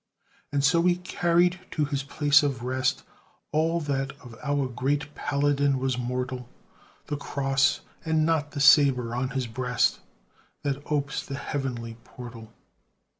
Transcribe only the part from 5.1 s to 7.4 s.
Paladin was mortal: The